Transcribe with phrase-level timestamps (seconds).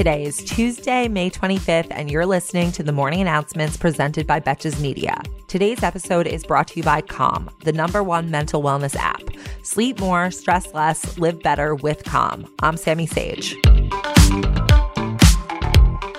[0.00, 4.80] Today is Tuesday, May 25th, and you're listening to the morning announcements presented by Betches
[4.80, 5.20] Media.
[5.46, 9.20] Today's episode is brought to you by Calm, the number one mental wellness app.
[9.62, 12.50] Sleep more, stress less, live better with Calm.
[12.62, 13.54] I'm Sami Sage.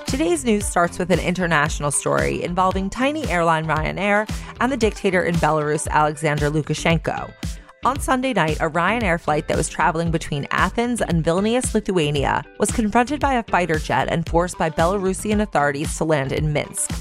[0.05, 4.29] Today's news starts with an international story involving tiny airline Ryanair
[4.59, 7.34] and the dictator in Belarus, Alexander Lukashenko.
[7.84, 12.71] On Sunday night, a Ryanair flight that was traveling between Athens and Vilnius, Lithuania, was
[12.71, 16.92] confronted by a fighter jet and forced by Belarusian authorities to land in Minsk.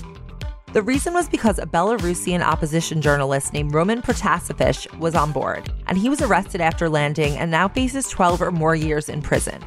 [0.72, 5.98] The reason was because a Belarusian opposition journalist named Roman Protasevich was on board, and
[5.98, 9.62] he was arrested after landing and now faces 12 or more years in prison.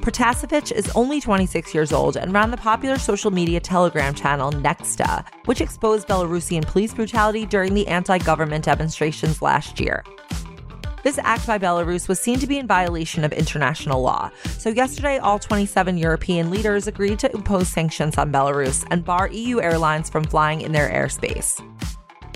[0.00, 5.26] Protasevich is only 26 years old and ran the popular social media Telegram channel Nexta,
[5.44, 10.02] which exposed Belarusian police brutality during the anti government demonstrations last year.
[11.02, 14.30] This act by Belarus was seen to be in violation of international law.
[14.58, 19.60] So, yesterday, all 27 European leaders agreed to impose sanctions on Belarus and bar EU
[19.60, 21.60] airlines from flying in their airspace.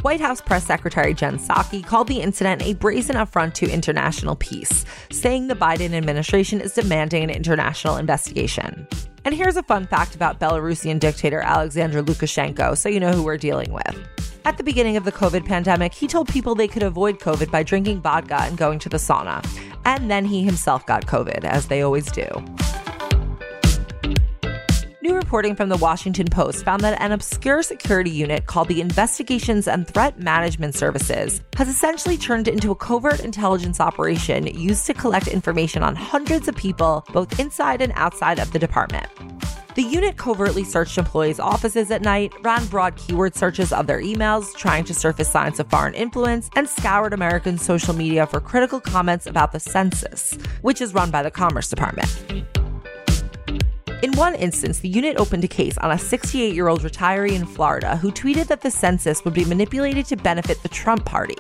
[0.05, 4.85] White House Press Secretary Jen Psaki called the incident a brazen affront to international peace,
[5.11, 8.87] saying the Biden administration is demanding an international investigation.
[9.25, 13.39] And here's a fun fact about Belarusian dictator Alexander Lukashenko, so you know who we're
[13.39, 13.97] dealing with.
[14.45, 17.63] At the beginning of the COVID pandemic, he told people they could avoid COVID by
[17.63, 19.43] drinking vodka and going to the sauna.
[19.87, 22.27] And then he himself got COVID, as they always do.
[25.05, 29.69] New reporting from the Washington Post found that an obscure security unit called the Investigations
[29.69, 35.29] and Threat Management Services has essentially turned into a covert intelligence operation used to collect
[35.29, 39.07] information on hundreds of people, both inside and outside of the department.
[39.75, 44.57] The unit covertly searched employees' offices at night, ran broad keyword searches of their emails,
[44.57, 49.27] trying to surface signs of foreign influence, and scoured American social media for critical comments
[49.27, 52.64] about the census, which is run by the Commerce Department.
[54.05, 57.47] In one instance, the unit opened a case on a 68 year old retiree in
[57.47, 61.39] Florida who tweeted that the census would be manipulated to benefit the Trump party.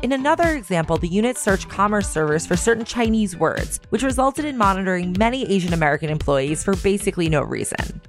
[0.00, 4.56] In another example, the unit searched commerce servers for certain Chinese words, which resulted in
[4.56, 8.00] monitoring many Asian American employees for basically no reason.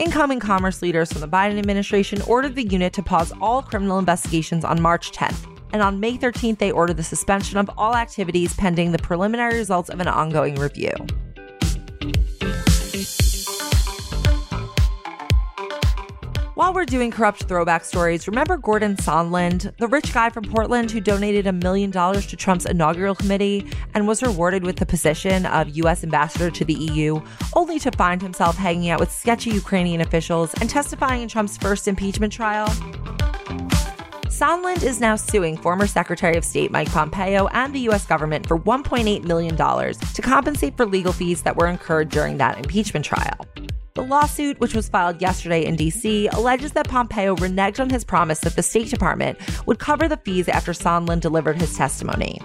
[0.00, 4.64] Incoming commerce leaders from the Biden administration ordered the unit to pause all criminal investigations
[4.64, 8.90] on March 10th, and on May 13th, they ordered the suspension of all activities pending
[8.90, 10.94] the preliminary results of an ongoing review.
[16.74, 21.46] We're doing corrupt throwback stories, remember Gordon Sondland, the rich guy from Portland who donated
[21.46, 26.02] a million dollars to Trump's inaugural committee and was rewarded with the position of U.S.
[26.02, 27.20] ambassador to the EU,
[27.54, 31.86] only to find himself hanging out with sketchy Ukrainian officials and testifying in Trump's first
[31.86, 32.66] impeachment trial?
[34.26, 38.04] Sondland is now suing former Secretary of State Mike Pompeo and the U.S.
[38.04, 43.04] government for $1.8 million to compensate for legal fees that were incurred during that impeachment
[43.04, 43.46] trial.
[43.94, 48.40] The lawsuit, which was filed yesterday in D.C., alleges that Pompeo reneged on his promise
[48.40, 49.38] that the State Department
[49.68, 52.40] would cover the fees after Sondland delivered his testimony.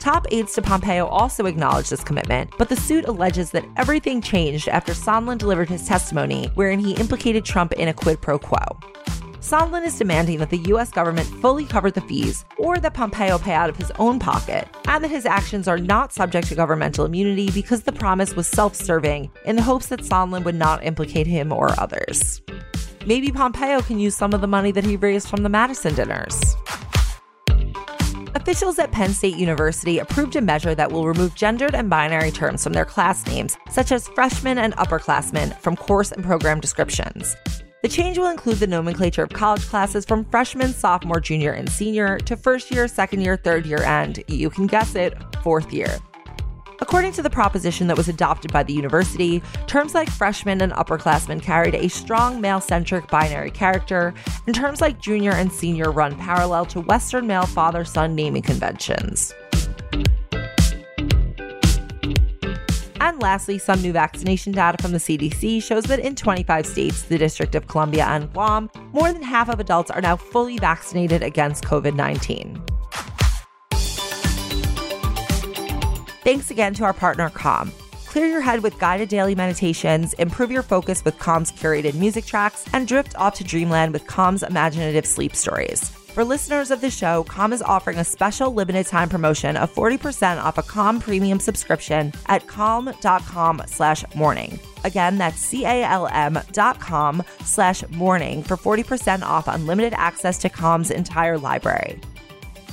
[0.00, 4.66] Top aides to Pompeo also acknowledged this commitment, but the suit alleges that everything changed
[4.66, 8.58] after Sondland delivered his testimony, wherein he implicated Trump in a quid pro quo.
[9.40, 10.90] Sondland is demanding that the U.S.
[10.90, 15.02] government fully cover the fees or that Pompeo pay out of his own pocket, and
[15.02, 19.30] that his actions are not subject to governmental immunity because the promise was self serving
[19.46, 22.42] in the hopes that Sondland would not implicate him or others.
[23.06, 26.54] Maybe Pompeo can use some of the money that he raised from the Madison dinners.
[28.34, 32.62] Officials at Penn State University approved a measure that will remove gendered and binary terms
[32.62, 37.34] from their class names, such as freshmen and upperclassmen, from course and program descriptions.
[37.82, 42.18] The change will include the nomenclature of college classes from freshman, sophomore, junior, and senior
[42.18, 45.98] to first year, second year, third year, and you can guess it, fourth year.
[46.80, 51.40] According to the proposition that was adopted by the university, terms like freshman and upperclassmen
[51.40, 54.12] carried a strong male centric binary character,
[54.46, 59.32] and terms like junior and senior run parallel to Western male father son naming conventions.
[63.10, 67.18] And lastly, some new vaccination data from the CDC shows that in 25 states, the
[67.18, 71.64] District of Columbia, and Guam, more than half of adults are now fully vaccinated against
[71.64, 72.62] COVID 19.
[76.22, 77.72] Thanks again to our partner, Calm.
[78.06, 82.64] Clear your head with guided daily meditations, improve your focus with Calm's curated music tracks,
[82.72, 85.90] and drift off to dreamland with Calm's imaginative sleep stories.
[86.14, 90.42] For listeners of the show, Calm is offering a special limited time promotion of 40%
[90.42, 94.58] off a Calm premium subscription at calm.com slash morning.
[94.82, 101.38] Again, that's C-A-L-M dot com slash morning for 40% off unlimited access to Calm's entire
[101.38, 102.00] library.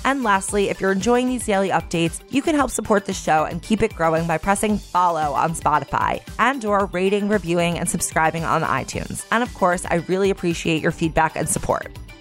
[0.04, 3.62] And lastly, if you're enjoying these daily updates, you can help support the show and
[3.62, 8.64] keep it growing by pressing follow on Spotify and or rating, reviewing, and subscribing on
[8.64, 9.28] iTunes.
[9.32, 11.96] And of course, I really appreciate your feedback and support.